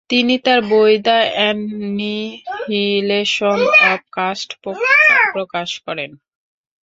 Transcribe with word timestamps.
তিনি 0.09 0.35
তার 0.45 0.59
বই 0.71 0.93
দ্য 1.07 1.17
এন্নিহিলেশন 1.49 2.09
অব 3.89 4.01
কাস্ট 4.11 4.49
প্রকাশ 5.33 5.69
করেন। 5.85 6.11